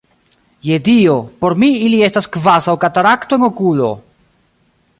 Je 0.67 0.79
Dio, 0.87 1.17
por 1.43 1.55
mi 1.63 1.69
ili 1.89 1.99
estas 2.07 2.29
kvazaŭ 2.37 2.75
katarakto 2.85 3.39
en 3.41 3.47
okulo! 3.49 3.91